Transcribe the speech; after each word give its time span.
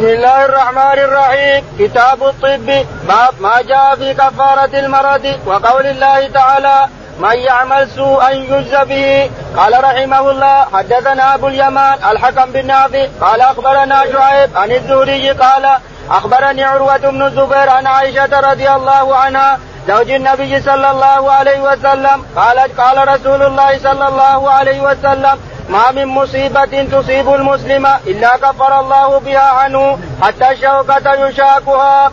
بسم 0.00 0.08
الله 0.08 0.44
الرحمن 0.44 0.98
الرحيم. 0.98 1.64
كتاب 1.78 2.22
الطب 2.24 2.66
باب 3.08 3.34
ما 3.40 3.62
جاء 3.62 3.96
في 3.96 4.14
كفارة 4.14 4.72
المرض 4.78 5.24
وقول 5.46 5.86
الله 5.86 6.28
تعالى 6.28 6.88
من 7.18 7.36
يعمل 7.38 7.88
سوءا 7.90 8.30
يجز 8.30 8.74
به 8.74 9.30
قال 9.56 9.84
رحمه 9.84 10.30
الله 10.30 10.66
حدثنا 10.72 11.34
أبو 11.34 11.48
اليمان 11.48 11.98
الحكم 12.10 12.52
بن 12.52 12.66
نافع 12.66 13.06
قال 13.20 13.40
أخبرنا 13.40 14.12
شعيب 14.12 14.50
عن 14.56 14.70
الزهري 14.72 15.30
قال 15.30 15.64
أخبرني 16.10 16.64
عروة 16.64 16.96
بن 16.96 17.22
الزبير 17.22 17.68
عن 17.70 17.86
عائشة 17.86 18.40
رضي 18.40 18.70
الله 18.70 19.16
عنها 19.16 19.58
زوج 19.88 20.10
النبي 20.10 20.60
صلى 20.60 20.90
الله 20.90 21.32
عليه 21.32 21.60
وسلم 21.60 22.24
قالت 22.36 22.80
قال 22.80 23.08
رسول 23.08 23.42
الله 23.42 23.78
صلى 23.78 24.08
الله 24.08 24.50
عليه 24.50 24.80
وسلم 24.80 25.38
ما 25.70 25.90
من 25.92 26.06
مصيبة 26.06 26.82
تصيب 26.92 27.34
المسلم 27.34 27.86
إلا 28.06 28.36
كفر 28.36 28.80
الله 28.80 29.18
بها 29.18 29.50
عنه 29.50 29.98
حتى 30.22 30.50
الشوكة 30.50 31.28
يشاكها. 31.28 32.12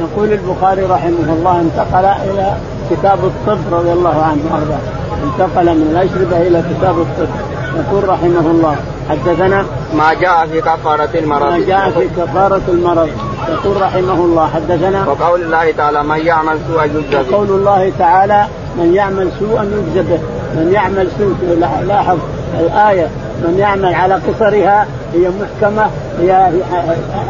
يقول 0.00 0.32
البخاري 0.32 0.82
رحمه 0.82 1.28
الله 1.32 1.60
انتقل 1.60 2.04
إلى 2.04 2.56
كتاب 2.90 3.24
الطب 3.24 3.74
رضي 3.74 3.92
الله 3.92 4.22
عنه 4.22 4.42
وارضاه 4.52 4.84
انتقل 5.24 5.64
من 5.64 5.88
الأشربة 5.90 6.36
إلى 6.36 6.62
كتاب 6.70 6.98
الطب. 7.00 7.28
يقول 7.76 8.08
رحمه 8.08 8.50
الله 8.50 8.76
حدثنا 9.10 9.64
ما 9.94 10.14
جاء 10.14 10.46
في 10.46 10.60
كفارة 10.60 11.10
المرض. 11.14 11.52
ما 11.52 11.58
جاء 11.58 11.90
في 11.90 12.08
كفارة 12.08 12.62
المرض. 12.68 13.10
يقول 13.48 13.82
رحمه 13.82 14.14
الله 14.14 14.50
حدثنا 14.54 15.08
وقول 15.08 15.42
الله 15.42 15.72
تعالى 15.72 16.02
من 16.02 16.26
يعمل 16.26 16.58
سوءا 16.68 16.84
يجزى 16.84 17.22
به. 17.22 17.36
وقول 17.36 17.50
الله 17.50 17.92
تعالى 17.98 18.46
من 18.76 18.94
يعمل 18.94 19.30
سوءا 19.38 19.62
يجزى 19.62 20.02
به. 20.02 20.20
من 20.54 20.72
يعمل 20.72 21.08
سوء 21.18 21.58
لاحظ 21.86 22.18
الآية. 22.60 23.06
من 23.42 23.56
يعمل 23.58 23.94
على 23.94 24.14
قصرها 24.14 24.86
هي 25.14 25.30
محكمة 25.40 25.86
هي 26.20 26.50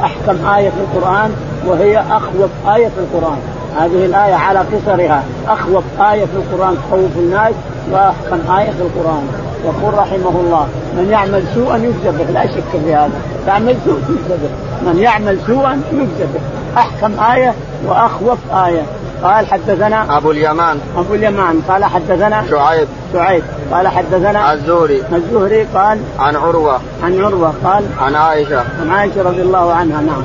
أحكم 0.02 0.46
آية 0.46 0.70
في 0.70 0.80
القرآن 0.80 1.30
وهي 1.66 1.98
أخوف 1.98 2.50
آية 2.74 2.88
في 2.88 2.98
القرآن. 2.98 3.38
هذه 3.80 4.05
الآية 4.05 4.34
على 4.34 4.58
قصرها. 4.58 5.22
أخوف 5.48 5.84
آية 6.00 6.24
في 6.24 6.36
القرآن 6.36 6.77
تخوف 6.89 7.11
الناس 7.16 7.55
وأحكم 7.92 8.52
آية 8.52 8.70
في 8.70 8.83
القرآن. 8.83 9.28
يقول 9.64 9.94
رحمه 9.94 10.41
الله 10.41 10.69
من 10.96 11.08
يعمل 11.11 11.42
سوءا 11.55 11.77
يجزى 11.77 12.33
لا 12.33 12.46
شك 12.46 12.80
في 12.84 12.94
هذا. 12.94 13.20
تعمل 13.46 13.77
سوء 13.84 14.00
يجزى 14.08 14.48
من 14.86 14.98
يعمل 14.98 15.39
سوءا 15.46 15.83
يجزى 15.92 16.39
أحكم 16.77 17.20
آية 17.20 17.55
وأخوف 17.86 18.39
آية. 18.66 18.83
قال 19.22 19.47
حدثنا 19.47 20.16
أبو 20.16 20.30
اليمان. 20.30 20.80
أبو 20.97 21.14
اليمان. 21.14 21.62
قال 21.69 21.84
حدثنا 21.84 22.44
شعيب. 22.50 22.88
شعيب. 23.12 23.42
قال 23.72 23.88
حدثنا 23.88 24.52
الزهري. 24.52 25.02
الزهري 25.12 25.62
قال 25.62 26.00
عن 26.19 26.36
عروة. 26.36 26.80
عن 27.02 27.20
عروة 27.20 27.55
قال 27.64 27.84
عن 28.00 28.14
عائشة. 28.14 28.64
عن 28.80 28.91
عائشة 28.91 29.22
رضي 29.22 29.42
الله 29.42 29.72
عنها. 29.72 30.00
نعم. 30.00 30.22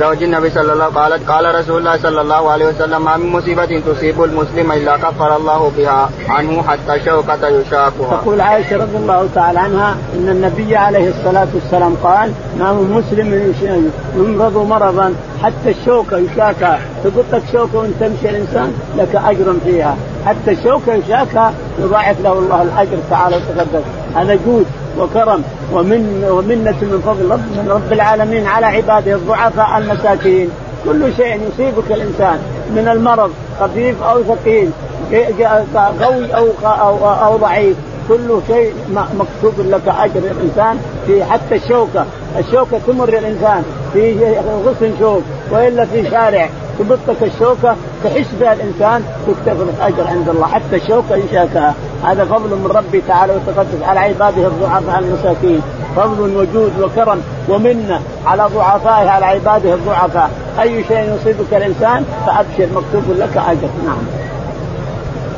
زوج 0.00 0.22
النبي 0.22 0.50
صلى 0.50 0.72
الله 0.72 0.84
قالت 0.84 1.30
قال 1.30 1.54
رسول 1.54 1.78
الله 1.78 1.96
صلى 1.98 2.20
الله 2.20 2.50
عليه 2.50 2.66
وسلم 2.66 3.04
ما 3.04 3.16
من 3.16 3.26
مصيبة 3.26 3.80
تصيب 3.80 4.22
المسلم 4.24 4.72
إلا 4.72 4.96
كفر 4.96 5.36
الله 5.36 5.72
بها 5.76 6.10
عنه 6.28 6.62
حتى 6.62 7.04
شوكة 7.04 7.48
يشاكها. 7.48 8.20
تقول 8.22 8.40
عائشة 8.40 8.76
رضي 8.76 8.96
الله 8.96 9.28
تعالى 9.34 9.58
عنها 9.58 9.96
إن 10.14 10.28
النبي 10.28 10.76
عليه 10.76 11.08
الصلاة 11.08 11.46
والسلام 11.54 11.94
قال 12.02 12.32
ما 12.58 12.72
من 12.72 12.90
مسلم 12.98 13.52
يمرض 14.16 14.56
مرضا 14.56 15.14
حتى 15.42 15.70
الشوكة 15.70 16.18
يشاكها. 16.18 16.80
تقطك 17.04 17.42
شوكة 17.52 17.78
وانت 17.78 17.94
تمشي 18.00 18.30
الإنسان 18.30 18.72
لك 18.98 19.14
أجر 19.14 19.54
فيها. 19.64 19.96
حتى 20.26 20.50
الشوكة 20.50 20.94
يشاكها 20.94 21.52
يضاعف 21.82 22.20
له 22.20 22.32
الله 22.32 22.62
الأجر 22.62 22.98
تعالى 23.10 23.36
وتقدس 23.36 23.84
هذا 24.14 24.38
جود. 24.46 24.66
وكرم 24.98 25.42
ومن 25.72 26.24
ومنة 26.30 26.78
من 26.82 27.02
فضل 27.06 27.30
رب 27.30 27.38
من 27.38 27.68
رب 27.70 27.92
العالمين 27.92 28.46
على 28.46 28.66
عباده 28.66 29.14
الضعفاء 29.14 29.78
المساكين. 29.78 30.48
كل 30.84 31.12
شيء 31.16 31.40
يصيبك 31.48 31.90
الإنسان 31.90 32.38
من 32.76 32.88
المرض 32.88 33.30
خفيف 33.60 34.02
أو 34.02 34.22
ثقيل 34.22 34.70
قوي 36.00 36.34
أو 36.34 36.46
أو, 36.64 37.10
أو 37.26 37.36
ضعيف. 37.36 37.76
كل 38.08 38.40
شيء 38.46 38.74
مكتوب 38.90 39.66
لك 39.66 39.88
أجر 39.88 40.20
الإنسان 40.30 40.78
في 41.06 41.24
حتى 41.24 41.54
الشوكة، 41.54 42.06
الشوكة 42.38 42.78
تمر 42.86 43.08
الإنسان 43.08 43.62
في 43.92 44.36
غصن 44.66 44.92
شوك 45.00 45.22
وإلا 45.50 45.84
في 45.84 46.10
شارع. 46.10 46.48
تبطك 46.78 47.22
الشوكة 47.22 47.76
تحس 48.04 48.26
بها 48.40 48.52
الإنسان 48.52 49.04
تكتب 49.26 49.68
اجر 49.80 50.06
عند 50.06 50.28
الله. 50.28 50.46
حتى 50.46 50.76
الشوكة 50.76 51.16
يشاكها 51.16 51.74
هذا 52.04 52.24
فضل 52.24 52.56
من 52.56 52.70
ربي 52.74 53.02
تعالى 53.08 53.32
وتقدس 53.32 53.82
على 53.82 54.00
عباده 54.00 54.46
الضعفاء 54.46 54.98
المساكين. 54.98 55.62
فضل 55.96 56.20
وجود 56.20 56.80
وكرم 56.80 57.22
ومنة 57.48 58.00
على 58.26 58.42
ضعفائه 58.42 59.10
على 59.10 59.26
عباده 59.26 59.74
الضعفاء. 59.74 60.30
أي 60.60 60.84
شيء 60.88 61.14
يصيبك 61.14 61.54
الإنسان 61.54 62.04
فأبشر 62.26 62.68
مكتوب 62.74 63.04
لك 63.08 63.36
اجر 63.36 63.68
نعم. 63.86 64.02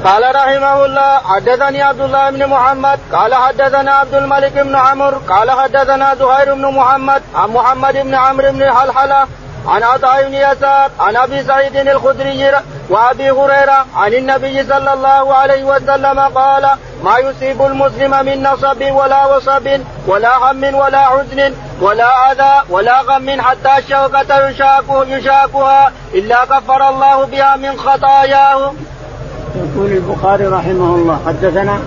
قال 0.05 0.34
رحمه 0.34 0.84
الله 0.84 1.19
حدثني 1.19 1.83
عبد 1.83 2.00
الله 2.00 2.31
بن 2.31 2.47
محمد. 2.47 2.99
قال 3.12 3.34
حدثنا 3.34 3.93
عبد 3.93 4.15
الملك 4.15 4.53
بن 4.53 4.77
عمرو. 4.77 5.17
قال 5.29 5.50
حدثنا 5.50 6.15
زهير 6.15 6.55
بن 6.55 6.67
محمد. 6.67 7.23
عن 7.34 7.49
محمد 7.49 7.93
بن 7.93 8.15
عمرو 8.15 8.53
بن 8.53 8.73
حلحله 8.73 9.27
عن 9.67 9.83
عطاء 9.83 10.28
بن 10.28 10.34
يسار 10.34 10.91
عن 11.00 11.17
أبي 11.17 11.43
سعيد 11.43 11.77
الخدري 11.77 12.50
وأبي 12.91 13.31
هريرة 13.31 13.87
عن 13.97 14.15
النبي 14.15 14.65
صلى 14.65 14.93
الله 14.93 15.34
عليه 15.34 15.65
وسلم 15.65 16.21
قال 16.21 16.69
ما 17.05 17.19
يصيب 17.19 17.62
المسلم 17.62 18.11
من 18.27 18.43
نصب 18.43 18.83
ولا 18.93 19.27
وصب 19.27 19.69
ولا 20.06 20.37
هم 20.37 20.75
ولا 20.75 20.99
حزن 20.99 21.55
ولا 21.81 22.33
أذى 22.33 22.67
ولا 22.71 23.00
غم 23.00 23.41
حتى 23.41 23.78
الشوكة 23.78 24.49
يشاكه 24.49 25.05
يشاكها 25.06 25.93
إلا 26.15 26.44
كفر 26.44 26.89
الله 26.89 27.25
بها 27.25 27.56
من 27.56 27.79
خطاياه. 27.79 28.73
يقول 29.56 29.93
البخاري 29.93 30.47
رحمه 30.47 30.94
الله 30.94 31.21
حدثنا 31.27 31.81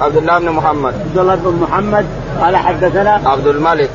عبد 0.00 0.16
الله 0.16 0.38
بن 0.38 0.50
محمد 0.50 0.94
عبد 0.94 1.18
الله 1.18 1.34
بن 1.34 1.58
محمد 1.62 2.06
قال 2.40 2.56
حدثنا 2.56 3.20
عبد 3.26 3.46
الملك 3.46 3.90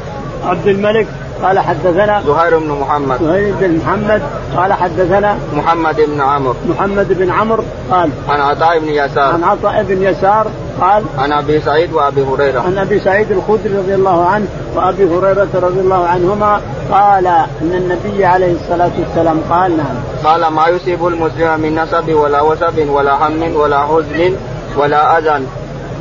عبد 0.45 0.67
الملك 0.67 1.07
قال 1.43 1.59
حدثنا 1.59 2.21
زهير 2.27 2.57
بن 2.57 2.71
محمد. 2.71 3.23
زهير 3.23 3.53
بن 3.59 3.77
محمد 3.77 4.21
قال 4.55 4.73
حدثنا 4.73 5.37
محمد 5.53 5.95
بن 5.95 6.21
عمرو. 6.21 6.55
محمد 6.69 7.13
بن 7.13 7.31
عمرو 7.31 7.63
قال 7.91 8.09
عن 8.29 8.39
عطاء 8.39 8.79
بن 8.79 8.89
يسار. 8.89 9.33
عن 9.33 9.43
عطاء 9.43 9.83
بن 9.83 10.03
يسار 10.03 10.47
قال 10.81 11.03
عن 11.17 11.31
أبي 11.31 11.61
سعيد 11.61 11.93
وأبي 11.93 12.21
هريرة. 12.21 12.59
عن 12.59 12.77
أبي 12.77 12.99
سعيد 12.99 13.31
الخدري 13.31 13.77
رضي 13.77 13.95
الله 13.95 14.25
عنه 14.25 14.45
وأبي 14.75 15.03
هريرة 15.03 15.47
رضي 15.53 15.79
الله 15.79 16.07
عنهما 16.07 16.61
قال 16.91 17.27
إن 17.27 17.73
النبي 17.73 18.25
عليه 18.25 18.51
الصلاة 18.51 18.91
والسلام 18.99 19.41
قال 19.49 19.77
نعم. 19.77 19.95
قال 20.23 20.47
ما 20.47 20.67
يصيب 20.67 21.07
المسلم 21.07 21.59
من 21.59 21.79
نسب 21.79 22.13
ولا 22.13 22.41
وسب 22.41 22.89
ولا 22.89 23.27
هم 23.27 23.55
ولا 23.55 23.79
حزن 23.79 24.35
ولا 24.77 25.17
أذى. 25.17 25.45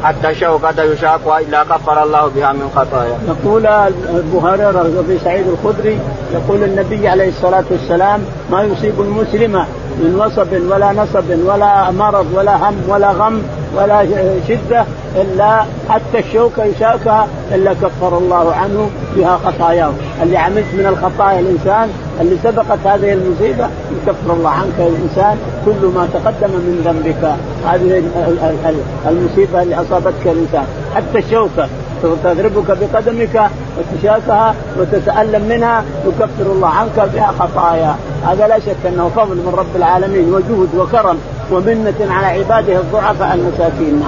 حتى 0.02 0.30
الشوكة 0.30 0.82
يشاقها 0.82 1.38
إلا 1.40 1.64
كفر 1.64 2.02
الله 2.02 2.26
بها 2.36 2.52
من 2.52 2.70
خطايا. 2.76 3.18
يقول 3.28 3.66
أبو 3.66 4.38
هريرة 4.38 4.80
أبي 4.98 5.18
سعيد 5.24 5.46
الخدري 5.48 5.98
يقول 6.32 6.62
النبي 6.62 7.08
عليه 7.08 7.28
الصلاة 7.28 7.64
والسلام 7.70 8.20
ما 8.50 8.62
يصيب 8.62 9.00
المسلم 9.00 9.52
من 9.98 10.14
وصب 10.20 10.52
ولا 10.70 10.92
نصب 10.92 11.30
ولا 11.46 11.90
مرض 11.90 12.26
ولا 12.34 12.56
هم 12.68 12.74
ولا 12.88 13.10
غم 13.10 13.42
ولا 13.74 14.06
شدة 14.48 14.84
إلا 15.16 15.64
حتى 15.88 16.18
الشوكة 16.18 16.64
يشاكها 16.64 17.28
إلا 17.54 17.72
كفر 17.72 18.18
الله 18.18 18.52
عنه 18.54 18.90
بها 19.16 19.40
خطاياه. 19.44 19.92
اللي 20.22 20.36
عملت 20.36 20.66
من 20.74 20.86
الخطايا 20.86 21.40
الإنسان 21.40 21.88
اللي 22.20 22.36
سبقت 22.44 22.78
هذه 22.84 23.12
المصيبة 23.12 23.68
يكفر 24.02 24.32
الله 24.32 24.50
عنك 24.50 24.78
الإنسان 24.78 25.38
كل 25.64 25.86
ما 25.94 26.08
تقدم 26.14 26.50
من 26.50 26.82
ذنبك. 26.84 27.34
هذه 27.66 28.02
المصيبة 29.08 29.62
اللي 29.62 29.74
أصابتك 29.74 30.26
الإنسان. 30.26 30.66
حتى 30.94 31.18
الشوكة 31.18 31.68
تضربك 32.02 32.78
بقدمك 32.80 33.50
وتشاكها 33.78 34.54
وتتألم 34.78 35.48
منها 35.48 35.84
يكفر 36.06 36.52
الله 36.52 36.68
عنك 36.68 37.08
بها 37.14 37.34
خطايا. 37.38 37.96
هذا 38.26 38.48
لا 38.48 38.58
شك 38.58 38.86
أنه 38.86 39.10
فضل 39.16 39.36
من 39.36 39.54
رب 39.56 39.76
العالمين 39.76 40.34
وجهد 40.34 40.74
وكرم 40.78 41.18
ومنة 41.50 42.14
على 42.14 42.26
عباده 42.26 42.76
الضعفاء 42.76 43.34
المساكين. 43.34 44.04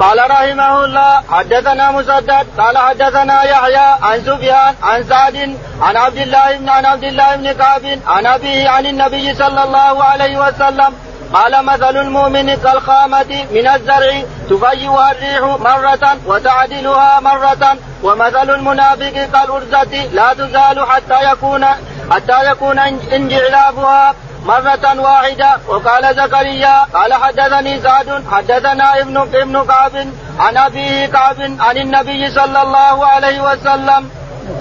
قال 0.00 0.18
رحمه 0.30 0.84
الله 0.84 1.22
حدثنا 1.30 1.90
مسدد 1.90 2.46
قال 2.58 2.78
حدثنا 2.78 3.44
يحيى 3.44 3.86
عن 4.02 4.20
سفيان 4.20 4.74
عن 4.82 5.04
سعد 5.04 5.56
عن 5.82 5.96
عبد 5.96 6.16
الله 6.16 6.56
بن 6.56 6.68
عن 6.68 6.84
عبد 6.86 7.04
الله 7.04 7.36
بن 7.36 7.52
كعب 7.52 7.82
عن 8.06 8.26
أبيه 8.26 8.68
عن 8.68 8.86
النبي 8.86 9.34
صلى 9.34 9.64
الله 9.64 10.04
عليه 10.04 10.38
وسلم 10.38 10.94
قال 11.34 11.64
مثل 11.64 11.96
المؤمن 11.96 12.54
كالخامة 12.54 13.46
من 13.52 13.68
الزرع 13.68 14.22
تفيئها 14.50 15.10
الريح 15.12 15.40
مرة 15.60 16.16
وتعدلها 16.26 17.20
مرة 17.20 17.76
ومثل 18.02 18.50
المنافق 18.50 19.28
كالأرزة 19.32 20.06
لا 20.12 20.34
تزال 20.34 20.86
حتى 20.88 21.32
يكون 21.32 21.64
حتى 22.10 22.50
يكون 22.50 22.78
انجلابها 22.78 24.14
مرة 24.44 25.00
واحدة 25.00 25.58
وقال 25.68 26.14
زكريا 26.16 26.84
قال 26.94 27.14
حدثني 27.14 27.80
سعد 27.80 28.24
حدثنا 28.32 29.00
ابن 29.00 29.16
ابن 29.16 29.64
كعب 29.66 29.92
عن 30.38 30.56
أبيه 30.56 31.06
كعب 31.06 31.40
عن 31.40 31.76
النبي 31.76 32.30
صلى 32.30 32.62
الله 32.62 33.06
عليه 33.06 33.40
وسلم. 33.40 34.10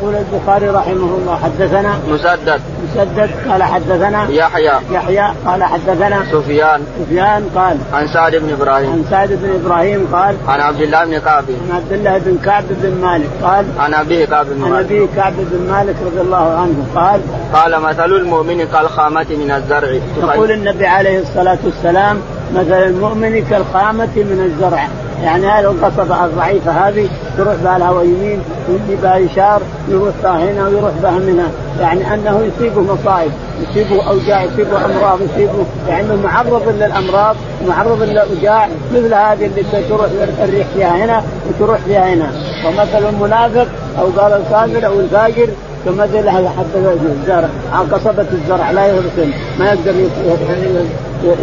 يقول 0.04 0.16
البخاري 0.16 0.70
رحمه 0.70 1.18
الله 1.18 1.40
حدثنا 1.44 2.00
مسدد. 2.08 2.62
مسدد 2.84 3.30
قال 3.50 3.64
حدثنا 3.64 4.28
يحيى. 4.30 4.72
يحيى 4.92 5.34
قال 5.46 5.64
حدثنا 5.64 6.24
سفيان. 6.32 6.82
سفيان 7.00 7.50
قال 7.56 7.78
عن 7.94 8.08
سعد 8.08 8.36
بن 8.36 8.50
إبراهيم. 8.52 8.92
عن 8.92 9.06
سعد 9.10 9.30
بن 9.30 9.50
إبراهيم 9.64 10.08
قال 10.14 10.36
عن 10.48 10.62
عبد 10.62 10.82
الله 10.82 11.06
بن 11.06 11.20
كعب. 11.20 11.44
عن 11.70 11.76
عبد 11.76 11.94
الله 11.94 12.18
بن 12.18 12.38
كعب 12.46 12.64
بن 12.70 13.02
مالك 13.02 13.30
قال 13.44 13.66
عن 13.80 13.94
أبيه 13.94 14.26
كعب 14.26 14.46
بن 14.46 14.64
عن 14.64 14.72
مالك. 14.72 14.86
ابي 14.86 15.08
كعب 15.16 15.34
بن 15.38 15.72
مالك 15.72 15.96
رضي 16.06 16.22
الله 16.22 16.58
عنه 16.60 16.86
قال 16.96 17.22
قال 17.54 17.82
مثل 17.82 18.06
المؤمن 18.06 18.66
كالخامة 18.74 19.28
من 19.30 19.52
الزرع. 19.52 20.00
يقول 20.18 20.52
النبي 20.52 20.88
عليه 20.88 21.20
الصلاة 21.20 21.58
والسلام 21.64 22.18
مثل 22.56 22.74
المؤمن 22.74 23.46
كالخامة 23.50 24.16
من 24.16 24.52
الزرع. 24.52 24.88
يعني 25.24 25.48
هذه 25.48 25.71
القصبة 25.71 26.25
الضعيفة 26.25 26.71
هذه 26.71 27.10
يروح 27.39 27.54
الهواء 27.75 28.06
يمين 28.06 28.39
ويجي 28.69 29.01
بها 29.01 29.25
إشار 29.25 29.62
يروح 29.89 30.13
بها 30.24 30.51
هنا 30.51 30.68
ويروح 30.68 30.92
بها 31.04 31.12
منها. 31.19 31.48
يعني 31.80 32.13
أنه 32.13 32.42
يصيبه 32.42 32.81
مصائب 32.81 33.31
يصيبه 33.62 34.10
أوجاع 34.10 34.44
يصيبه 34.44 34.86
أمراض 34.86 35.19
يصيبه 35.21 35.65
يعني 35.89 36.07
معرض 36.24 36.69
للأمراض 36.80 37.36
معرض 37.68 38.04
للأوجاع 38.04 38.68
مثل 38.94 39.13
هذه 39.13 39.45
اللي 39.45 39.63
تروح 39.89 40.06
الريح 40.44 40.68
فيها 40.75 41.06
هنا 41.06 41.24
وتروح 41.50 41.77
فيها 41.77 42.13
هنا. 42.13 42.31
ومثل 42.68 43.10
المنافق 43.10 43.68
أو 44.00 44.06
قال 44.18 44.33
الكافر 44.33 44.88
أو 44.88 45.00
الفاجر 45.00 45.48
كمثل 45.86 46.30
حتى 46.30 46.95
الزرع 47.21 47.50
قصبة 47.92 48.25
الزرع 48.31 48.71
لا 48.71 48.88
يغسل 48.88 49.33
ما 49.60 49.65
يقدر 49.65 49.94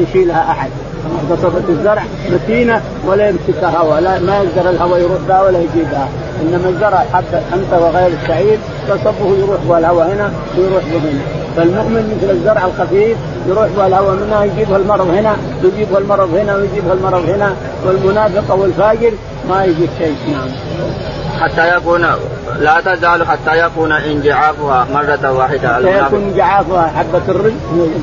يشيلها 0.01 0.51
أحد. 0.51 0.71
قصبة 1.31 1.69
الزرع 1.69 2.03
متينة 2.31 2.83
ولا 3.07 3.29
يمسكها 3.29 3.79
هواء. 3.79 4.01
لا 4.01 4.19
ما 4.19 4.37
يقدر 4.37 4.71
الهواء 4.71 5.01
يروح 5.01 5.19
بها 5.29 5.43
ولا 5.43 5.59
يجيبها 5.59 6.09
إنما 6.43 6.69
الزرع 6.69 7.05
حتى 7.13 7.41
أنت 7.55 7.83
وغير 7.83 8.11
السعيد 8.23 8.59
تصبه 8.89 9.37
يروح 9.39 9.61
بها 9.69 9.79
الهواء 9.79 10.07
هنا 10.07 10.33
ويروح 10.59 10.85
به 10.85 10.99
هنا 10.99 11.21
فالمؤمن 11.57 12.17
مثل 12.17 12.31
الزرع 12.31 12.65
الخفيف 12.67 13.17
يروح 13.49 13.69
بها 13.77 13.87
الهواء 13.87 14.15
منها 14.15 14.45
يجيبها 14.45 14.77
المرض 14.77 15.09
هنا 15.09 15.37
ويجيبها 15.65 15.99
المرض 15.99 16.35
هنا 16.35 16.57
ويجيبها 16.57 16.93
المرض 16.93 17.29
هنا. 17.29 17.55
والمنافق 17.87 18.51
أو 18.51 18.65
الفاجر 18.65 19.13
ما 19.49 19.65
يجيب 19.65 19.89
شيء. 19.99 20.17
نعم. 20.33 20.49
حتى 21.41 21.77
يكون 21.77 22.07
لا 22.61 22.81
تزال 22.81 23.27
حتى 23.27 23.59
يكون 23.59 23.93
انجعافها 23.93 24.87
مرة 24.93 25.33
واحدة. 25.33 25.75
حتى 25.75 25.99
يكون 25.99 26.23
انجعافها 26.23 26.93
حبة 26.97 27.23
الرزق 27.29 27.57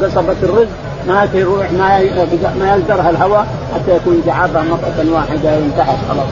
قصبة 0.04 0.36
الرزق 0.44 0.87
ما 1.08 1.26
تروح 1.34 1.72
ما 1.72 2.00
ما 2.60 2.74
يلزرها 2.76 3.10
الهواء 3.10 3.48
حتى 3.76 3.96
يكون 3.96 4.24
جعافها 4.26 4.62
مرة 4.62 5.06
واحدة 5.14 5.50
وانتهت 5.50 5.98
خلاص. 6.10 6.30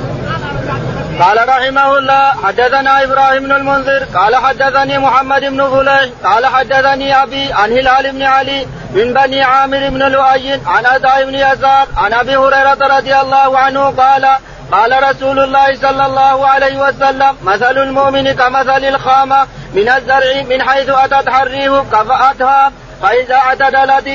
قال 1.19 1.49
رحمه 1.49 1.97
الله 1.97 2.31
حدثنا 2.43 3.03
إبراهيم 3.03 3.43
بن 3.43 3.51
المنذر 3.51 4.03
قال 4.15 4.35
حدثني 4.35 4.97
محمد 4.97 5.41
بن 5.41 5.69
فليح 5.69 6.09
قال 6.23 6.45
حدثني 6.45 7.23
أبي 7.23 7.53
عن 7.53 7.71
هلال 7.71 8.11
بن 8.11 8.23
علي 8.23 8.67
من 8.93 9.13
بني 9.13 9.43
عامر 9.43 9.89
بن 9.89 10.03
لؤي 10.11 10.51
عن 10.53 10.85
عطاء 10.85 11.25
بن 11.25 11.35
يسار 11.35 11.87
عن 11.97 12.13
أبي 12.13 12.35
هريرة 12.35 12.97
رضي 12.97 13.15
الله 13.15 13.57
عنه 13.57 13.81
قال 13.81 14.27
قال 14.71 15.03
رسول 15.09 15.39
الله 15.39 15.75
صلى 15.75 16.05
الله 16.05 16.47
عليه 16.47 16.87
وسلم 16.87 17.35
مثل 17.43 17.77
المؤمن 17.77 18.31
كمثل 18.31 18.85
الخامة 18.85 19.47
من 19.73 19.89
الزرع 19.89 20.43
من 20.49 20.61
حيث 20.61 20.89
أتت 20.89 21.29
حريه 21.29 21.83
كفأتها 21.91 22.71
فإذا 23.01 23.35
اعتدلت 23.35 24.07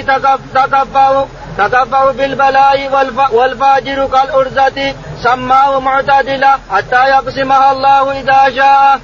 تكفأ 0.55 1.27
تكفأ 1.59 2.13
بالبلاء 2.13 2.91
والفاجر 3.33 4.07
كالأرزة 4.07 4.95
سماه 5.23 5.81
معتدلة 5.81 6.53
حتى 6.71 7.09
يقسمها 7.09 7.73
الله 7.73 8.21
إذا 8.21 8.57
شاء. 8.57 9.01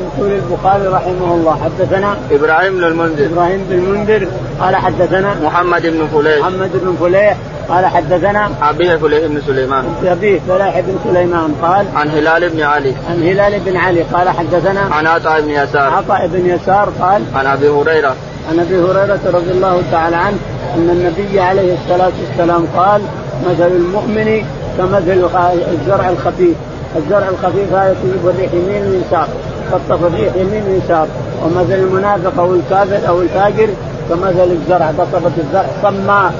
يقول 0.00 0.32
البخاري 0.32 0.86
رحمه 0.86 1.34
الله 1.34 1.60
حدثنا 1.64 2.16
إبراهيم 2.30 2.76
بن 2.76 2.84
المنذر. 2.84 3.26
إبراهيم 3.26 3.66
بن 3.70 3.74
المنذر 3.78 4.28
قال 4.60 4.76
حدثنا 4.76 5.34
محمد 5.42 5.82
بن 5.82 6.08
فليح. 6.14 6.38
محمد 6.38 6.70
بن 6.74 6.96
فليح 7.00 7.36
قال 7.68 7.86
حدثنا 7.86 8.50
أبيه 8.62 8.96
فليح 8.96 9.26
بن 9.26 9.40
سليمان. 9.46 9.94
أبيه 10.04 10.40
فلاح 10.48 10.80
بن 10.80 10.98
سليمان 11.04 11.54
قال 11.62 11.86
عن 11.96 12.10
هلال 12.10 12.48
بن 12.48 12.62
علي. 12.62 12.94
عن 13.10 13.22
هلال 13.22 13.60
بن 13.60 13.76
علي 13.76 14.02
قال 14.02 14.28
حدثنا 14.28 14.80
عن 14.80 15.06
عطاء 15.06 15.40
بن 15.40 15.50
يسار. 15.50 15.94
عطاء 15.94 16.26
بن 16.26 16.46
يسار 16.46 16.92
قال 17.00 17.22
عن 17.34 17.46
أبي 17.46 17.68
هريرة. 17.68 18.16
عن 18.48 18.60
أبي 18.60 18.78
هريرة 18.78 19.20
رضي 19.26 19.50
الله 19.50 19.82
تعالى 19.92 20.16
عنه 20.16 20.36
أن 20.76 20.90
النبي 20.90 21.40
عليه 21.40 21.74
الصلاة 21.74 22.12
والسلام 22.20 22.66
قال 22.76 23.02
مثل 23.50 23.66
المؤمن 23.66 24.44
كمثل 24.78 25.28
الزرع 25.72 26.08
الخفيف. 26.08 26.56
الزرع 26.96 27.28
الخفيف 27.28 27.72
هذا 27.72 27.96
تجيب 28.02 28.28
الريح 28.28 28.52
يمين 28.52 28.82
ويسار 28.90 29.28
خطف 29.72 30.04
الريح 30.04 30.34
يمين 30.36 30.62
ويسار. 30.68 31.06
ومثل 31.44 31.72
المنافق 31.72 32.38
أو 32.38 32.54
الكافر 32.54 33.08
أو 33.08 33.20
الفاجر 33.22 33.68
كمثل 34.08 34.50
الزرع 34.50 34.86
قصبة 34.98 35.32
الزرع 35.38 35.66
صماء. 35.82 36.32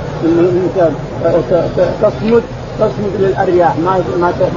تصمد 2.03 2.43
تصمد 2.79 3.13
للارياح 3.19 3.77
ما 3.77 4.03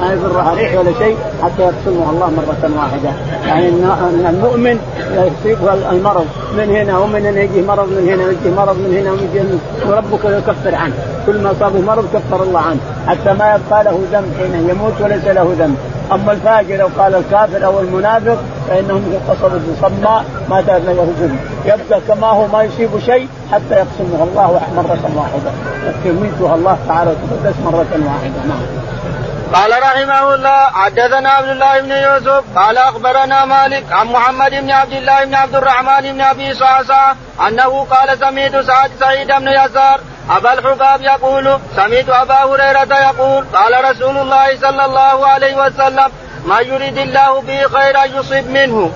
ما 0.00 0.12
يضرها 0.12 0.54
ريح 0.54 0.78
ولا 0.78 0.92
شيء 0.98 1.16
حتى 1.42 1.62
يقسمها 1.62 2.10
الله 2.10 2.30
مرة 2.30 2.70
واحدة، 2.76 3.10
يعني 3.46 3.68
ان 3.68 4.26
المؤمن 4.28 4.78
يصيبه 5.14 5.90
المرض. 5.90 6.26
من 6.58 6.70
هنا 6.70 6.98
ومن 6.98 7.26
هنا 7.26 7.40
يجي 7.40 7.62
مرض 7.62 7.88
من 7.88 8.08
هنا 8.08 8.24
ويجي 8.26 8.50
مرض 8.56 8.76
من 8.76 8.96
هنا 8.98 9.10
ويجي 9.12 9.48
وربك 9.86 10.24
يكفر 10.24 10.74
عنه، 10.74 10.94
كل 11.26 11.42
ما 11.42 11.54
صابه 11.60 11.80
مرض 11.80 12.06
كفر 12.14 12.42
الله 12.42 12.60
عنه، 12.60 12.80
حتى 13.06 13.32
ما 13.32 13.54
يبقى 13.54 13.84
له 13.84 13.98
ذنب 14.12 14.32
حين 14.38 14.68
يموت 14.70 14.92
وليس 15.00 15.24
له 15.24 15.54
ذنب، 15.58 15.76
أما 16.14 16.32
الفاجر 16.32 16.82
أو 16.82 16.88
قال 16.98 17.14
الكافر 17.14 17.64
أو 17.64 17.80
المنافق 17.80 18.38
فإنهم 18.68 19.20
قصبة 19.28 19.60
صماء 19.80 20.24
ما 20.50 20.60
ذنب 20.60 21.38
يبقى 21.64 22.00
كما 22.08 22.26
هو 22.26 22.46
ما 22.46 22.62
يصيب 22.62 22.98
شيء 22.98 23.28
حتى 23.52 23.74
يقسمه 23.74 24.22
الله 24.22 24.60
مرة 24.76 25.10
واحدة. 25.16 25.52
يميتها 26.04 26.54
الله 26.54 26.78
تعالى 26.88 27.10
وتقدس 27.10 27.56
مرة 27.64 27.86
واحدة. 28.06 28.48
نعم. 28.48 28.62
قال 29.54 29.70
رحمه 29.82 30.34
الله 30.34 30.58
حدثنا 30.72 31.30
عبد 31.30 31.48
الله 31.48 31.80
بن 31.80 31.90
يوسف 31.90 32.44
قال 32.56 32.78
أخبرنا 32.78 33.44
مالك 33.44 33.84
عن 33.92 34.06
محمد 34.06 34.50
بن 34.50 34.70
عبد 34.70 34.92
الله 34.92 35.24
بن 35.24 35.34
عبد 35.34 35.54
الرحمن 35.54 36.12
بن 36.12 36.20
أبي 36.20 36.54
صعصع 36.54 37.12
أنه 37.48 37.84
قال 37.84 38.18
سمعت 38.18 38.56
سعد 38.56 38.90
سعيد 39.00 39.26
بن 39.26 39.48
يسار 39.48 40.00
أبا 40.30 40.52
الحباب 40.52 41.00
يقول 41.02 41.58
سمعت 41.76 42.08
أبا 42.08 42.34
هريرة 42.34 42.98
يقول 42.98 43.44
قال 43.54 43.90
رسول 43.90 44.16
الله 44.16 44.56
صلى 44.60 44.84
الله 44.84 45.26
عليه 45.26 45.66
وسلم 45.66 46.08
ما 46.46 46.60
يريد 46.60 46.98
الله 46.98 47.40
به 47.40 47.60
خيرا 47.78 48.04
يصيب 48.04 48.50
منه. 48.50 48.90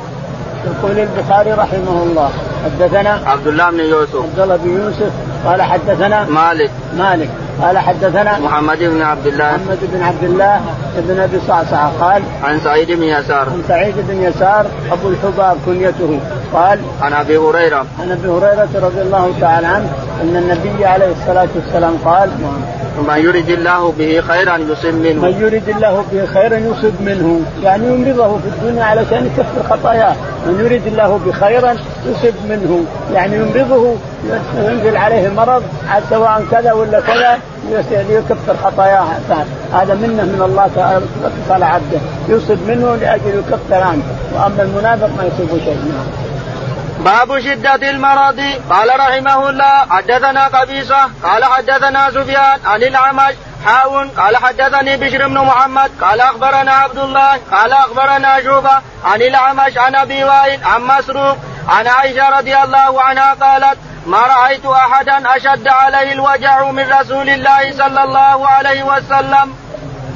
يقول 0.66 0.98
البخاري 0.98 1.52
رحمه 1.52 2.02
الله 2.02 2.30
حدثنا 2.64 3.20
عبد 3.26 3.46
الله 3.46 3.70
بن 3.70 3.80
يوسف. 3.80 4.16
عبد 4.16 4.40
الله 4.40 4.56
بن 4.56 4.82
يوسف 4.82 5.12
قال 5.46 5.62
حدثنا 5.62 6.24
مالك. 6.24 6.70
مالك 6.96 7.28
قال 7.62 7.78
حدثنا 7.78 8.38
محمد 8.38 8.78
بن 8.78 9.02
عبد 9.02 9.26
الله. 9.26 9.56
محمد 9.56 9.78
بن 9.82 10.02
عبد 10.02 10.24
الله 10.24 10.60
بن 10.96 11.20
أبي 11.20 11.40
صعصعة 11.48 11.92
قال 12.00 12.22
عن 12.44 12.60
سعيد 12.60 12.92
بن 12.92 13.02
يسار. 13.02 13.40
عن 13.40 13.64
سعيد 13.68 13.94
بن 13.96 14.22
يسار 14.22 14.66
أبو 14.92 15.08
الحباب 15.08 15.56
كنيته. 15.66 16.20
قال 16.54 16.78
عن 17.02 17.12
أبي 17.12 17.36
هريرة. 17.36 17.86
عن 18.00 18.10
أبي 18.10 18.28
هريرة 18.28 18.68
رضي 18.74 19.00
الله 19.00 19.34
تعالى 19.40 19.66
عنه 19.66 19.92
أن 20.22 20.36
النبي 20.36 20.84
عليه 20.84 21.12
الصلاة 21.20 21.48
والسلام 21.54 21.94
قال 22.04 22.30
من 23.08 23.18
يريد 23.24 23.50
الله 23.50 23.92
به 23.98 24.20
خيرا 24.20 24.56
يصب 24.56 24.94
منه. 24.94 25.22
من 25.22 25.40
يريد 25.40 25.68
الله 25.68 26.04
به 26.12 26.26
خيرا 26.26 26.56
يصب 26.56 27.00
منه. 27.00 27.40
يعني 27.62 27.86
يمرضه 27.86 28.38
في 28.38 28.48
الدنيا 28.48 28.84
علشان 28.84 29.26
يكفر 29.26 29.76
خطاياه. 29.76 30.14
من 30.46 30.60
يريد 30.64 30.86
الله 30.86 31.20
بخيرا 31.26 31.72
يصب 32.06 32.34
منه. 32.48 32.84
يعني 33.14 33.36
يمرضه 33.36 33.94
ينزل 34.56 34.96
عليه 34.96 35.28
مرض 35.28 35.62
سواء 36.10 36.44
كذا 36.50 36.72
ولا 36.72 37.00
كذا 37.00 37.38
ليكفر 38.08 38.56
خطاياه. 38.64 39.04
هذا 39.72 39.94
منه 39.94 40.22
من 40.22 40.42
الله 40.44 40.70
تعالى 41.48 41.64
عبده 41.64 41.98
يصب 42.28 42.58
منه 42.68 42.96
لأجل 42.96 43.38
يكفر 43.38 43.82
عنه. 43.82 44.02
وأما 44.34 44.62
المنافق 44.62 45.06
ما 45.18 45.24
يصيب 45.24 45.48
شيء. 45.64 45.76
نعم 45.76 46.25
باب 47.06 47.40
شدة 47.40 47.90
المرض. 47.90 48.40
قال 48.70 48.88
رحمه 49.00 49.50
الله 49.50 49.74
حدثنا 49.90 50.46
قبيصة 50.46 51.02
قال 51.22 51.44
حدثنا 51.44 52.10
سفيان 52.10 52.58
عن 52.64 52.82
الأعمش 52.82 53.34
حاون 53.66 54.08
قال 54.08 54.36
حدثني 54.36 54.96
بشر 54.96 55.28
بن 55.28 55.38
محمد 55.38 55.90
قال 56.00 56.20
أخبرنا 56.20 56.72
عبد 56.72 56.98
الله 56.98 57.32
قال 57.52 57.72
أخبرنا 57.72 58.42
شوبة 58.42 58.76
عن 59.04 59.22
الأعمش 59.22 59.78
عن 59.78 59.94
أبي 59.94 60.24
وائل 60.24 60.64
عن 60.64 60.82
مسروق 60.82 61.36
عن 61.68 61.86
عائشة 61.86 62.38
رضي 62.38 62.56
الله 62.56 63.02
عنها 63.02 63.34
قالت 63.34 63.78
ما 64.06 64.18
رأيت 64.18 64.66
أحدا 64.66 65.36
أشد 65.36 65.68
عليه 65.68 66.12
الوجع 66.12 66.70
من 66.70 66.92
رسول 67.00 67.28
الله 67.28 67.72
صلى 67.72 68.04
الله 68.04 68.48
عليه 68.48 68.82
وسلم. 68.82 69.54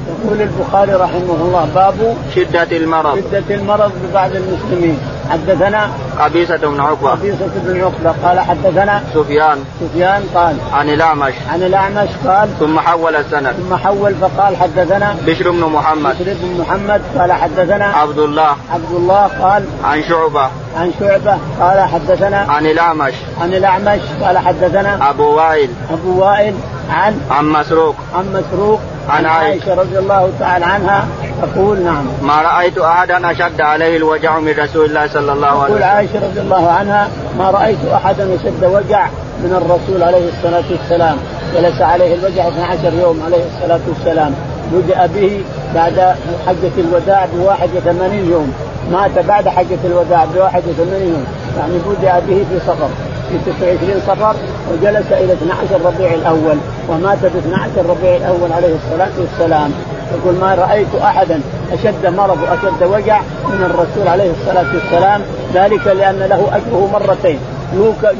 يقول 0.07 0.41
البخاري 0.41 0.93
رحمه 0.93 1.39
الله 1.45 1.71
باب 1.75 2.17
شدة 2.35 2.77
المرض. 2.77 3.15
شدة 3.15 3.55
المرض 3.55 3.91
ببعض 4.03 4.31
المسلمين. 4.35 4.99
حدثنا 5.31 5.89
قبيصة 6.19 6.57
بن 6.57 6.79
عقبة. 6.79 7.11
قبيصة 7.11 7.49
بن 7.55 7.81
عقبة 7.81 8.27
قال 8.27 8.39
حدثنا 8.39 9.03
سفيان. 9.13 9.63
سفيان 9.81 10.23
قال 10.35 10.55
عن 10.73 10.89
الأعمش. 10.89 11.33
عن 11.51 11.63
الأعمش 11.63 12.09
قال 12.27 12.49
ثم 12.59 12.79
حول 12.79 13.15
السند. 13.15 13.51
ثم 13.51 13.75
حول 13.75 14.15
فقال 14.15 14.57
حدثنا 14.57 15.15
بشر 15.27 15.51
بن 15.51 15.59
محمد. 15.59 16.15
بشر 16.15 16.35
بن 16.41 16.61
محمد 16.61 17.01
قال 17.19 17.31
حدثنا 17.31 17.85
عبد 17.85 18.19
الله 18.19 18.55
عبد 18.73 18.91
الله 18.91 19.29
قال 19.41 19.65
عن 19.83 20.03
شعبة. 20.03 20.49
عن 20.77 20.91
شعبة 20.99 21.37
قال 21.59 21.79
حدثنا 21.81 22.45
عن 22.49 22.65
الأعمش. 22.65 23.13
عن 23.41 23.53
الأعمش 23.53 24.01
قال 24.21 24.37
حدثنا 24.37 25.09
أبو 25.09 25.23
وائل. 25.23 25.69
أبو 25.91 26.21
وائل 26.21 26.55
عن 26.91 27.21
عن 27.31 27.45
مسروق. 27.45 27.95
عن 28.15 28.25
مسروق 28.33 28.79
عن 29.09 29.25
عائشة. 29.25 29.73
رضي 29.73 29.99
الله 29.99 30.31
تعالى 30.39 30.65
عنها 30.65 31.07
تقول 31.41 31.79
نعم. 31.79 32.05
ما 32.21 32.41
رأيت 32.41 32.77
أحدا 32.77 33.31
أشد 33.31 33.61
عليه 33.61 33.97
الوجع 33.97 34.39
من 34.39 34.53
رسول 34.57 34.85
الله 34.85 35.07
صلى 35.07 35.33
الله 35.33 35.47
عليه 35.47 35.59
تقول 35.59 35.71
وسلم. 35.71 35.83
عائشة 35.83 36.19
رضي 36.29 36.39
الله 36.39 36.71
عنها 36.71 37.09
ما 37.37 37.51
رأيت 37.51 37.77
أحدا 37.93 38.35
أشد 38.35 38.65
وجع 38.65 39.07
من 39.43 39.53
الرسول 39.61 40.03
عليه 40.03 40.29
الصلاة 40.29 40.63
والسلام. 40.71 41.17
جلس 41.55 41.81
عليه 41.81 42.15
الوجع 42.15 42.47
12 42.47 42.93
يوم 42.93 43.21
عليه 43.25 43.43
الصلاة 43.55 43.79
والسلام. 43.87 44.33
وجاء 44.73 45.07
به 45.15 45.43
بعد 45.75 46.15
حجة 46.47 46.71
الوداع 46.77 47.25
ب 47.25 47.39
81 47.39 48.29
يوم. 48.31 48.53
مات 48.91 49.19
بعد 49.19 49.47
حجة 49.47 49.79
الوداع 49.85 50.25
ب 50.25 50.37
81 50.37 51.01
يوم. 51.01 51.25
يعني 51.57 51.73
بدأ 51.77 52.19
به 52.19 52.45
في 52.49 52.59
صفر. 52.67 52.89
في 53.31 53.51
29 53.51 54.01
صفر 54.07 54.35
وجلس 54.71 55.11
إلى 55.11 55.33
12 55.33 55.85
ربيع 55.85 56.13
الأول 56.13 56.57
ومات 56.89 57.17
ب 57.23 57.37
12 57.37 57.89
ربيع 57.89 58.15
الأول 58.15 58.51
عليه 58.51 58.75
الصلاة 58.75 59.09
والسلام. 59.19 59.71
يقول 60.17 60.35
ما 60.35 60.55
رأيت 60.55 60.95
أحدا 61.01 61.41
أشد 61.73 62.05
مرض 62.05 62.37
وأشد 62.41 62.83
وجع 62.83 63.21
من 63.45 63.63
الرسول 63.63 64.07
عليه 64.07 64.31
الصلاة 64.31 64.65
والسلام 64.73 65.21
ذلك 65.53 65.87
لأن 65.87 66.19
له 66.19 66.47
أجره 66.57 66.89
مرتين. 66.93 67.39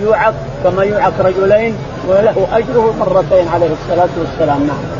يوعق 0.03 0.33
كما 0.63 0.83
يوعق 0.83 1.13
رجلين 1.19 1.75
وله 2.07 2.47
أجره 2.53 2.93
مرتين 2.99 3.47
عليه 3.47 3.69
الصلاة 3.81 4.09
والسلام. 4.19 4.67
نعم. 4.67 4.90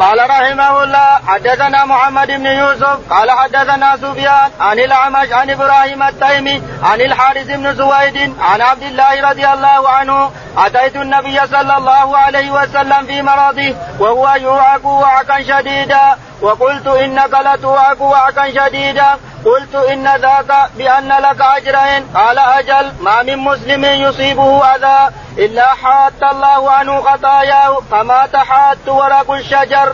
قال 0.00 0.30
رحمه 0.30 0.82
الله 0.82 1.20
حدثنا 1.26 1.84
محمد 1.84 2.26
بن 2.26 2.46
يوسف 2.46 2.98
قال 3.10 3.30
حدثنا 3.30 3.96
سفيان 3.96 4.50
عن 4.60 4.78
الأعمش 4.78 5.32
عن 5.32 5.50
إبراهيم 5.50 6.02
التيمي 6.02 6.62
عن 6.82 7.00
الحارث 7.00 7.46
بن 7.46 7.76
سويد 7.76 8.34
عن 8.40 8.60
عبد 8.60 8.82
الله 8.82 9.30
رضي 9.30 9.46
الله 9.46 9.88
عنه 9.88 10.30
أتيت 10.58 10.96
النبي 10.96 11.40
صلى 11.46 11.76
الله 11.76 12.18
عليه 12.18 12.50
وسلم 12.50 13.06
في 13.06 13.22
مرضه 13.22 13.74
وهو 13.98 14.34
يوعك 14.40 14.84
وعكا 14.84 15.42
شديدا 15.42 16.16
وقلت 16.42 16.86
إنك 16.86 17.34
لتوعك 17.44 18.00
وعكا 18.00 18.50
شديدا 18.50 19.16
قلت 19.44 19.74
إن 19.74 20.04
ذاك 20.04 20.70
بأن 20.78 21.08
لك 21.08 21.40
أجرين. 21.56 22.04
قال 22.14 22.38
أجل 22.38 22.92
ما 23.02 23.22
من 23.22 23.38
مسلم 23.38 23.84
يصيبه 23.84 24.62
أذى 24.64 25.14
إلا 25.38 25.64
حات 25.64 26.22
الله 26.32 26.70
عنه 26.70 27.00
خطاياه 27.00 27.78
كما 27.90 28.26
تحات 28.32 28.88
ورق 28.88 29.30
الشجر. 29.30 29.92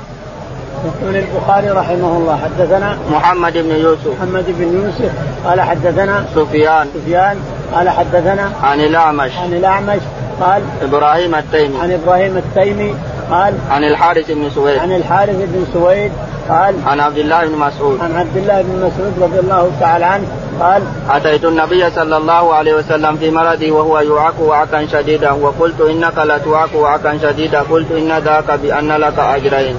يقول 0.85 1.17
البخاري 1.17 1.71
رحمه 1.71 2.12
الله 2.17 2.41
حدثنا 2.45 2.99
محمد 3.11 3.53
بن 3.53 3.71
يوسف. 3.71 4.07
محمد 4.07 4.45
بن 4.49 4.85
يوسف 4.85 5.12
قال 5.47 5.61
حدثنا 5.61 6.25
سفيان. 6.35 6.88
سفيان 6.95 7.41
قال 7.75 7.91
حدثنا 7.91 8.53
عن 8.62 8.81
الأعمش. 8.81 9.33
عن 9.37 9.53
الأعمش 9.53 10.00
قال 10.41 10.62
إبراهيم 10.83 11.35
التيمي. 11.35 11.81
عن 11.83 11.93
إبراهيم 11.93 12.37
التيمي 12.37 12.95
قال 13.30 13.54
عن 13.71 13.85
الحارث 13.85 14.30
بن 14.30 14.50
سويد. 14.50 14.78
عن 14.78 14.92
الحارث 14.92 15.37
بن 15.37 15.66
سويد 15.73 16.12
قال 16.49 16.75
عن 16.87 17.00
عبد 17.00 17.18
الله 17.18 17.47
بن 17.47 17.59
مسعود. 17.59 18.00
عن 18.00 18.16
عبد 18.16 18.37
الله 18.37 18.62
بن 18.62 18.76
مسعود 18.76 19.12
رضي 19.21 19.38
الله 19.38 19.71
تعالى 19.80 20.04
عنه 20.04 20.26
قال 20.61 20.83
أتيت 21.11 21.45
النبي 21.45 21.90
صلى 21.90 22.16
الله 22.16 22.54
عليه 22.54 22.75
وسلم 22.75 23.16
في 23.16 23.30
مرضه 23.30 23.71
وهو 23.73 23.99
يعاق 23.99 24.40
وعكا 24.40 24.87
شديدا 24.87 25.30
وقلت 25.30 25.80
إنك 25.80 26.18
لتعاق 26.18 26.76
وعكا 26.76 27.18
شديدا 27.23 27.61
قلت 27.61 27.92
إن 27.92 28.18
ذاك 28.18 28.59
بأن 28.62 28.92
لك 28.92 29.18
أجرين. 29.18 29.76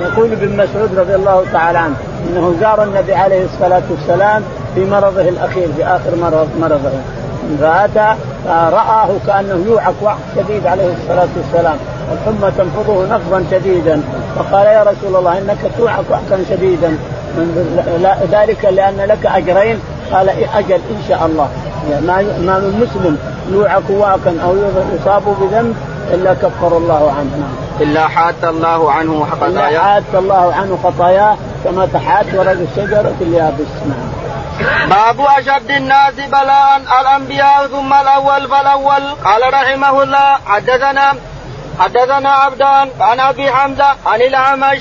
يقول 0.00 0.32
ابن 0.32 0.56
مسعود 0.56 0.98
رضي 0.98 1.14
الله 1.14 1.44
تعالى 1.52 1.78
عنه 1.78 1.94
إنه 2.28 2.54
زار 2.60 2.82
النبي 2.82 3.14
عليه 3.14 3.44
الصلاة 3.44 3.82
والسلام 3.90 4.42
في 4.74 4.84
مرضه 4.84 5.28
الأخير 5.28 5.68
في 5.76 5.84
آخر 5.84 6.16
مرض 6.16 6.48
مرضه. 6.60 6.92
فأتى 7.60 8.14
فرآه 8.44 9.08
كأنه 9.26 9.64
يوعك 9.66 9.94
وعك 10.02 10.18
شديد 10.36 10.66
عليه 10.66 10.94
الصلاة 10.94 11.28
والسلام. 11.36 11.76
الحمى 12.12 12.50
تنفضه 12.58 13.06
نفضا 13.06 13.44
شديدا. 13.50 14.02
فقال 14.36 14.66
يا 14.66 14.82
رسول 14.82 15.16
الله 15.16 15.38
إنك 15.38 15.70
توعك 15.78 16.04
وعكا 16.10 16.44
شديدا. 16.50 16.88
من 17.36 18.06
ذلك 18.32 18.64
لأن 18.64 18.96
لك 18.96 19.26
أجرين. 19.26 19.80
قال 20.12 20.28
إيه 20.28 20.58
أجل 20.58 20.80
إن 20.90 21.02
شاء 21.08 21.26
الله. 21.26 21.48
ما 21.90 22.16
ما 22.22 22.58
من 22.58 22.72
مسلم 22.82 23.18
يوعك 23.52 23.90
وعكا 23.90 24.40
أو 24.44 24.56
يصاب 24.96 25.22
بذنب 25.40 25.76
إلا 26.14 26.34
كفر 26.34 26.76
الله 26.76 27.12
عنه. 27.18 27.48
إلا 27.80 28.08
حات 28.08 28.44
الله 28.44 28.92
عنه 28.92 29.26
خطاياه. 29.30 29.68
إلا 29.68 29.80
حات 29.80 30.02
الله 30.14 30.54
عنه 30.54 30.78
خطاياه. 30.84 31.36
كما 31.64 31.88
تحات 31.94 32.26
ورق 32.34 32.50
الشجرة 32.50 33.14
اليابس. 33.20 33.72
نعم. 33.88 34.08
باب 34.90 35.26
أشد 35.38 35.70
الناس 35.70 36.14
بلاء. 36.14 36.80
الأنبياء 37.00 37.66
ثم 37.66 37.92
الأول 37.92 38.48
فالاول 38.48 39.02
قال 39.24 39.42
رحمه 39.54 40.02
الله 40.02 40.36
حدثنا 40.46 41.12
حدثنا 41.80 42.30
عبدان 42.30 42.90
عن 43.00 43.20
أبي 43.20 43.52
حمزة 43.52 43.96
عن 44.06 44.20
الأعمش 44.22 44.80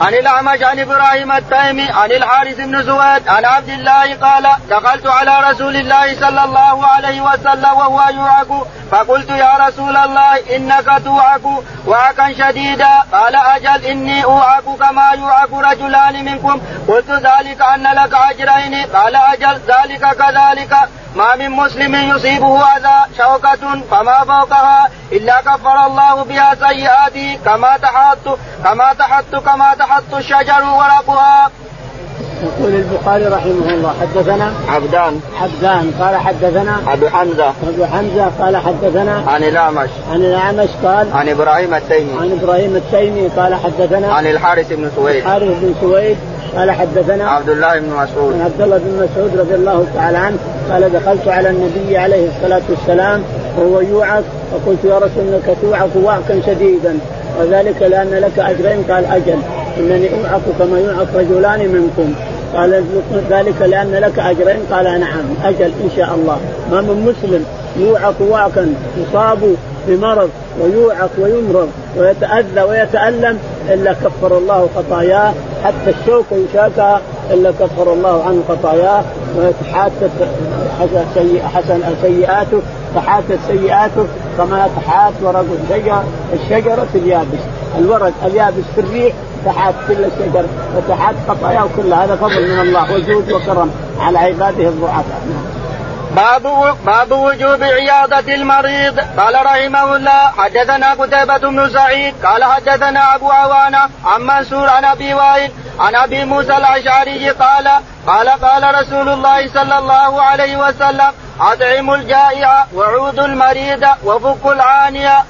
عن 0.00 0.14
الأعمش 0.14 0.62
عن 0.62 0.78
إبراهيم 0.80 1.32
التيمي 1.32 1.90
عن 1.90 2.10
الحارث 2.12 2.56
بن 2.60 2.82
زويد 2.82 3.28
عن 3.28 3.44
عبد 3.44 3.68
الله 3.68 4.14
قال 4.14 4.48
دخلت 4.70 5.06
على 5.06 5.50
رسول 5.50 5.76
الله 5.76 6.14
صلى 6.20 6.44
الله 6.44 6.86
عليه 6.86 7.20
وسلم 7.20 7.64
وهو 7.76 8.02
يوعك 8.14 8.66
فقلت 8.90 9.30
يا 9.30 9.52
رسول 9.60 9.96
الله 9.96 10.56
إنك 10.56 11.02
توعك 11.04 11.40
وعكا 11.86 12.32
شديدا. 12.32 13.00
قال 13.12 13.36
أجل 13.36 13.84
إني 13.84 14.24
أوعك 14.24 14.64
كما 14.80 15.10
يوعك 15.10 15.52
رجلان 15.52 16.24
منكم. 16.24 16.60
قلت 16.88 17.10
ذلك 17.10 17.62
أن 17.62 17.82
لك 17.82 18.14
أجرين. 18.14 18.86
قال 18.86 19.16
أجل 19.16 19.60
ذلك 19.68 20.00
كذلك. 20.00 20.76
ما 21.14 21.34
من 21.36 21.50
مسلم 21.50 21.94
يصيبه 21.94 22.62
أذى 22.62 23.14
شوكة 23.18 23.80
فما 23.90 24.24
فوقها. 24.24 24.88
إلا 25.12 25.40
كفر 25.40 25.86
الله 25.86 26.24
بها 26.24 26.54
سيئاته 26.54 27.38
كما 27.44 27.76
تحط 27.76 28.38
كما 28.64 28.92
تحط 28.92 29.34
كما 29.34 29.74
تحط 29.74 30.14
الشجر 30.14 30.64
ورقها. 30.64 31.50
يقول 32.42 32.74
البخاري 32.74 33.24
رحمه 33.24 33.74
الله 33.74 33.94
حدثنا 34.00 34.52
عبدان. 34.68 35.20
عبدان 35.40 35.90
قال 36.00 36.16
حدثنا 36.16 36.76
ابو 36.92 37.08
حمزة. 37.08 37.48
أبو 37.48 37.84
حمزة 37.84 38.30
قال 38.40 38.56
حدثنا 38.56 39.22
عن 39.26 39.42
الأعمش. 39.42 39.88
عن 40.12 40.24
الأعمش 40.24 40.68
قال 40.84 41.06
عن 41.12 41.28
إبراهيم 41.28 41.74
التيمي. 41.74 42.12
عن 42.20 42.38
إبراهيم 42.42 42.76
التيمي 42.76 43.28
قال 43.36 43.54
حدثنا 43.54 44.12
عن 44.12 44.26
الحارث 44.26 44.72
بن 44.72 44.90
سويد. 44.96 45.16
الحارث 45.16 45.48
بن 45.62 45.74
سويد 45.80 46.16
قال 46.56 46.70
حدثنا 46.70 47.30
عبد 47.30 47.48
الله 47.48 47.78
بن 47.78 47.88
مسعود. 47.88 48.32
عن 48.34 48.40
عبد 48.40 48.60
الله 48.60 48.78
بن 48.78 49.08
مسعود 49.08 49.40
رضي 49.40 49.54
الله 49.54 49.86
تعالى 49.94 50.18
عنه 50.18 50.36
قال 50.70 50.92
دخلت 50.92 51.28
على 51.28 51.50
النبي 51.50 51.96
عليه 51.96 52.28
الصلاة 52.28 52.62
والسلام 52.68 53.22
وهو 53.58 53.80
يوعك 53.80 54.24
فقلت 54.52 54.84
يا 54.84 54.96
رسول 54.96 55.24
انك 55.34 55.56
توعك 55.62 55.90
وعكا 56.04 56.40
شديدا 56.46 56.98
وذلك 57.40 57.82
لأن 57.82 58.10
لك 58.10 58.38
أجرين؟ 58.38 58.82
قال 58.90 59.04
أجل. 59.04 59.38
إنني 59.78 60.10
اوعك 60.14 60.42
كما 60.58 60.78
يوعك 60.78 61.08
رجلان 61.14 61.60
منكم. 61.60 62.14
قال 62.54 62.84
ذلك 63.30 63.62
لأن 63.62 63.92
لك 63.92 64.18
أجرين؟ 64.18 64.60
قال 64.72 64.84
نعم 64.84 65.24
أجل 65.44 65.72
إن 65.84 65.90
شاء 65.96 66.14
الله. 66.14 66.38
ما 66.70 66.80
من 66.80 67.14
مسلم 67.14 67.44
يوعك 67.76 68.14
وعكا 68.20 68.74
يصاب 68.96 69.54
بمرض 69.88 70.30
ويوعك 70.60 71.10
ويمرض 71.18 71.68
ويتأذى 71.96 72.62
ويتألم 72.62 73.38
إلا 73.68 73.92
كفر 73.92 74.38
الله 74.38 74.68
خطاياه 74.76 75.32
حتى 75.64 75.94
الشوكه 76.00 76.36
يشاكها 76.50 77.00
إلا 77.30 77.50
كفر 77.50 77.92
الله 77.92 78.22
عنه 78.24 78.42
خطاياه 78.48 79.02
ويتحاتت 79.38 80.10
حسن 81.54 81.80
سيئاته 82.02 82.60
تحاتت 82.94 83.38
سيئاته 83.48 84.06
كما 84.38 84.68
تحات 84.76 85.12
ورق 85.22 85.44
الشجر 85.62 86.02
الشجرة 86.34 86.88
اليابس. 86.94 87.42
الورق 87.78 88.12
اليابس 88.26 88.64
في 88.74 88.80
الريح 88.80 89.14
تحات 89.46 89.74
كل 89.88 90.04
الشجر 90.04 90.46
وتحات 90.76 91.14
خطاياه 91.28 91.68
كلها 91.76 92.04
هذا 92.04 92.16
فضل 92.16 92.50
من 92.50 92.60
الله 92.60 92.92
وجود 92.92 93.32
وكرم 93.32 93.70
على 94.00 94.18
عباده 94.18 94.68
الضعفاء. 94.68 95.22
باب 96.16 96.74
باب 96.86 97.12
وجوب 97.12 97.62
عيادة 97.62 98.34
المريض. 98.34 99.00
قال 99.18 99.34
رحمه 99.34 99.96
الله 99.96 100.20
حدثنا 100.38 100.92
قتيبة 100.92 101.38
بن 101.38 101.70
سعيد. 101.70 102.14
قال 102.26 102.44
حدثنا 102.44 103.14
أبو 103.14 103.30
عوانة 103.30 103.82
عن 104.04 104.22
منصور 104.22 104.68
عن 104.68 104.84
أبي 104.84 105.14
وائل 105.14 105.50
عن 105.80 105.94
أبي 105.94 106.24
موسى 106.24 106.56
الأشعري 106.56 107.30
قال 107.30 107.68
قال 108.06 108.28
قال 108.28 108.74
رسول 108.80 109.08
الله 109.08 109.48
صلى 109.48 109.78
الله 109.78 110.22
عليه 110.22 110.56
وسلم 110.56 111.12
أطعموا 111.40 111.96
الجائع 111.96 112.66
وعودوا 112.74 113.24
المريض 113.24 113.84
وفكوا 114.04 114.52
العانية 114.52 115.24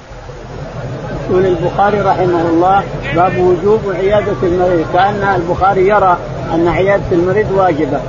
يقول 1.29 1.45
البخاري 1.45 2.01
رحمه 2.01 2.49
الله 2.49 2.83
باب 3.15 3.37
وجوب 3.37 3.79
عيادة 3.95 4.35
المريض 4.43 4.85
كأن 4.93 5.23
البخاري 5.35 5.87
يرى 5.87 6.17
أن 6.53 6.67
عيادة 6.67 7.11
المريض 7.11 7.51
واجبة. 7.51 7.99